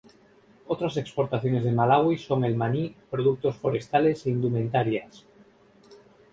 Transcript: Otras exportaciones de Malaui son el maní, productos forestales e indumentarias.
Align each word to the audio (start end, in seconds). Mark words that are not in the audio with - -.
Otras 0.65 0.97
exportaciones 0.97 1.63
de 1.63 1.71
Malaui 1.73 2.17
son 2.17 2.43
el 2.43 2.55
maní, 2.61 2.95
productos 3.11 3.55
forestales 3.57 4.25
e 4.25 4.31
indumentarias. 4.31 5.27